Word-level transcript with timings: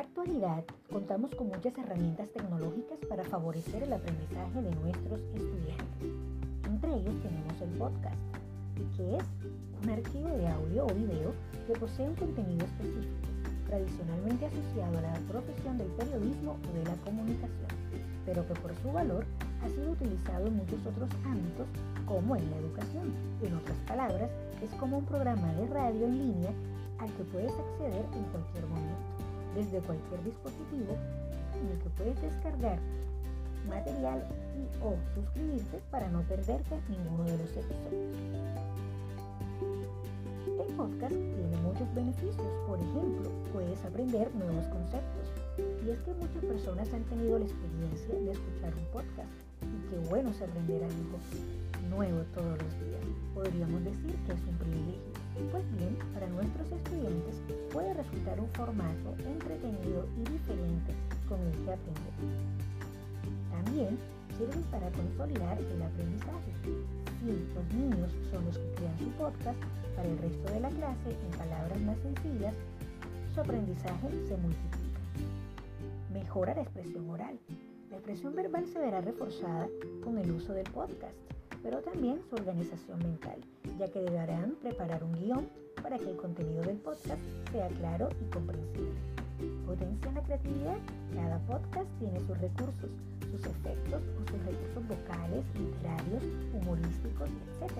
actualidad 0.00 0.64
contamos 0.90 1.34
con 1.34 1.48
muchas 1.48 1.76
herramientas 1.78 2.28
tecnológicas 2.30 2.98
para 3.08 3.24
favorecer 3.24 3.82
el 3.82 3.92
aprendizaje 3.92 4.62
de 4.62 4.70
nuestros 4.76 5.20
estudiantes. 5.34 6.10
Entre 6.66 6.94
ellos 6.96 7.14
tenemos 7.22 7.60
el 7.62 7.70
podcast, 7.78 8.16
que 8.96 9.16
es 9.16 9.24
un 9.82 9.90
archivo 9.90 10.28
de 10.28 10.48
audio 10.48 10.86
o 10.86 10.94
video 10.94 11.32
que 11.66 11.78
posee 11.78 12.08
un 12.08 12.14
contenido 12.16 12.66
específico, 12.66 13.28
tradicionalmente 13.66 14.46
asociado 14.46 14.98
a 14.98 15.02
la 15.02 15.14
profesión 15.28 15.78
del 15.78 15.88
periodismo 15.88 16.56
o 16.68 16.78
de 16.78 16.84
la 16.84 16.96
comunicación, 17.04 17.68
pero 18.24 18.46
que 18.46 18.54
por 18.54 18.74
su 18.82 18.92
valor 18.92 19.24
ha 19.62 19.68
sido 19.68 19.92
utilizado 19.92 20.46
en 20.46 20.56
muchos 20.56 20.84
otros 20.86 21.08
ámbitos 21.24 21.66
como 22.06 22.36
en 22.36 22.50
la 22.50 22.56
educación. 22.58 23.12
En 23.42 23.54
otras 23.54 23.76
palabras, 23.86 24.30
es 24.62 24.70
como 24.78 24.98
un 24.98 25.04
programa 25.06 25.52
de 25.54 25.66
radio 25.68 26.06
en 26.06 26.18
línea 26.18 26.50
al 26.98 27.12
que 27.12 27.24
puedes 27.24 27.52
acceder 27.52 28.04
en 28.14 28.24
cualquier 28.24 28.66
momento, 28.66 29.15
desde 29.56 29.80
cualquier 29.80 30.22
dispositivo 30.22 30.94
en 31.56 31.70
el 31.72 31.78
que 31.78 31.88
puedes 31.96 32.20
descargar 32.20 32.78
material 33.68 34.22
y 34.54 34.84
o 34.84 34.94
suscribirte 35.14 35.80
para 35.90 36.08
no 36.10 36.20
perderte 36.22 36.78
ninguno 36.88 37.24
de 37.24 37.38
los 37.38 37.50
episodios. 37.50 38.16
El 40.46 40.74
podcast 40.76 41.14
tiene 41.14 41.56
muchos 41.64 41.92
beneficios, 41.94 42.46
por 42.68 42.78
ejemplo, 42.78 43.30
puedes 43.52 43.82
aprender 43.84 44.32
nuevos 44.34 44.66
conceptos. 44.68 45.26
Y 45.84 45.90
es 45.90 45.98
que 46.00 46.12
muchas 46.14 46.44
personas 46.44 46.92
han 46.92 47.02
tenido 47.04 47.38
la 47.38 47.46
experiencia 47.46 48.14
de 48.14 48.32
escuchar 48.32 48.74
un 48.76 48.84
podcast 48.92 49.32
y 49.62 49.88
qué 49.88 50.08
bueno 50.08 50.30
es 50.30 50.42
aprender 50.42 50.84
algo 50.84 51.18
nuevo 51.88 52.20
todos 52.34 52.58
los 52.58 52.72
días. 52.80 53.02
Podríamos 53.34 53.84
decir 53.84 54.14
que 54.26 54.32
es 54.32 54.40
un 54.46 54.56
privilegio. 54.58 55.16
Pues 55.50 55.64
bien, 55.76 55.96
para 56.12 56.26
nuestros 56.28 56.72
estudiantes 56.72 56.95
puede 57.76 57.92
resultar 57.92 58.40
un 58.40 58.48
formato 58.54 59.14
entretenido 59.18 60.08
y 60.16 60.32
diferente 60.32 60.94
con 61.28 61.38
el 61.42 61.52
que 61.52 61.74
aprender. 61.74 62.14
También 63.50 63.98
sirve 64.38 64.64
para 64.70 64.90
consolidar 64.92 65.58
el 65.58 65.82
aprendizaje. 65.82 66.52
Si 67.20 67.26
los 67.54 67.74
niños 67.74 68.10
son 68.30 68.46
los 68.46 68.56
que 68.56 68.74
crean 68.76 68.98
su 68.98 69.10
podcast, 69.18 69.58
para 69.94 70.08
el 70.08 70.16
resto 70.16 70.52
de 70.54 70.60
la 70.60 70.70
clase, 70.70 71.10
en 71.10 71.38
palabras 71.38 71.80
más 71.80 71.98
sencillas, 71.98 72.54
su 73.34 73.40
aprendizaje 73.42 74.08
se 74.26 74.36
multiplica. 74.38 75.00
Mejora 76.14 76.54
la 76.54 76.62
expresión 76.62 77.10
oral. 77.10 77.38
La 77.96 78.00
expresión 78.00 78.36
verbal 78.36 78.66
se 78.66 78.78
verá 78.78 79.00
reforzada 79.00 79.68
con 80.04 80.18
el 80.18 80.30
uso 80.30 80.52
del 80.52 80.70
podcast 80.70 81.16
pero 81.62 81.80
también 81.80 82.20
su 82.28 82.36
organización 82.36 82.98
mental, 82.98 83.40
ya 83.78 83.88
que 83.88 84.00
deberán 84.00 84.54
preparar 84.60 85.02
un 85.02 85.12
guion 85.14 85.48
para 85.82 85.98
que 85.98 86.10
el 86.10 86.16
contenido 86.16 86.62
del 86.62 86.76
podcast 86.76 87.20
sea 87.50 87.68
claro 87.68 88.10
y 88.20 88.30
comprensible. 88.30 88.94
Potencia 89.66 90.12
la 90.12 90.22
creatividad. 90.22 90.76
Cada 91.14 91.38
podcast 91.40 91.88
tiene 91.98 92.20
sus 92.20 92.38
recursos, 92.38 92.90
sus 93.32 93.46
efectos 93.46 94.00
o 94.00 94.30
sus 94.30 94.44
recursos 94.44 94.86
vocales, 94.86 95.44
literarios, 95.58 96.22
humorísticos, 96.52 97.30
etc., 97.58 97.72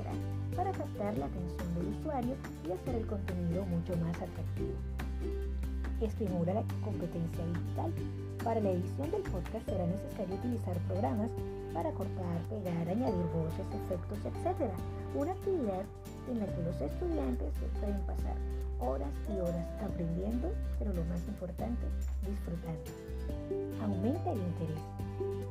para 0.57 0.73
captar 0.73 1.19
la 1.19 1.27
atención 1.27 1.75
del 1.77 2.01
usuario 2.01 2.35
y 2.67 2.73
hacer 2.73 2.95
el 2.95 3.07
contenido 3.07 3.65
mucho 3.67 3.97
más 3.99 4.17
atractivo. 4.17 4.75
Estimula 6.01 6.55
la 6.55 6.65
competencia 6.83 7.47
digital. 7.47 7.93
Para 8.47 8.61
la 8.61 8.71
edición 8.71 9.11
del 9.11 9.23
podcast 9.23 9.67
será 9.67 9.85
necesario 9.85 10.37
utilizar 10.37 10.79
programas 10.87 11.33
para 11.75 11.91
cortar, 11.91 12.39
pegar, 12.49 12.89
añadir 12.89 13.27
voces, 13.35 13.67
efectos, 13.75 14.19
etc. 14.23 14.71
Una 15.17 15.33
actividad 15.33 15.83
en 16.31 16.39
la 16.39 16.47
que 16.47 16.63
los 16.63 16.81
estudiantes 16.81 17.51
pueden 17.81 18.01
pasar 18.07 18.37
horas 18.79 19.11
y 19.27 19.41
horas 19.41 19.67
aprendiendo, 19.83 20.53
pero 20.79 20.95
lo 20.95 21.05
más 21.07 21.27
importante, 21.27 21.87
disfrutando. 22.23 22.87
Aumenta 23.83 24.31
el 24.31 24.39
interés. 24.39 24.85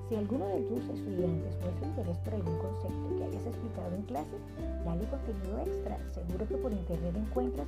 Si 0.07 0.15
alguno 0.15 0.47
de 0.47 0.61
tus 0.61 0.87
estudiantes 0.87 1.51
muestra 1.59 1.87
interés 1.87 2.17
por 2.19 2.33
algún 2.33 2.57
concepto 2.59 3.17
que 3.17 3.23
hayas 3.25 3.45
explicado 3.45 3.93
en 3.93 4.03
clase, 4.03 4.37
dale 4.85 5.03
contenido 5.11 5.59
extra. 5.67 5.99
Seguro 6.13 6.47
que 6.47 6.55
por 6.55 6.71
internet 6.71 7.13
encuentras 7.13 7.67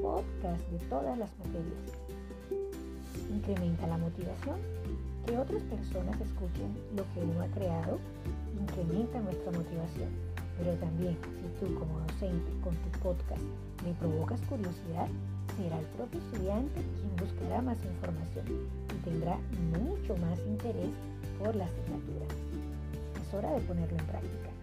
podcasts 0.00 0.70
de 0.70 0.78
todas 0.86 1.18
las 1.18 1.30
materias. 1.42 2.19
Incrementa 3.30 3.86
la 3.86 3.98
motivación 3.98 4.56
que 5.26 5.38
otras 5.38 5.62
personas 5.62 6.20
escuchen 6.20 6.74
lo 6.96 7.04
que 7.14 7.20
uno 7.20 7.42
ha 7.42 7.46
creado 7.48 7.98
incrementa 8.60 9.20
nuestra 9.20 9.52
motivación. 9.52 10.08
Pero 10.58 10.74
también, 10.74 11.16
si 11.40 11.64
tú 11.64 11.74
como 11.74 12.00
docente 12.00 12.50
con 12.62 12.74
tu 12.76 12.98
podcast 12.98 13.42
me 13.84 13.94
provocas 13.94 14.40
curiosidad, 14.42 15.08
será 15.56 15.78
el 15.78 15.86
propio 15.96 16.20
estudiante 16.20 16.80
quien 16.80 17.16
buscará 17.16 17.62
más 17.62 17.78
información 17.82 18.44
y 18.92 19.04
tendrá 19.04 19.38
mucho 19.72 20.16
más 20.18 20.38
interés 20.46 20.90
por 21.38 21.54
la 21.56 21.64
asignatura. 21.64 22.26
Es 23.22 23.34
hora 23.34 23.52
de 23.52 23.60
ponerlo 23.60 23.96
en 23.98 24.06
práctica. 24.06 24.59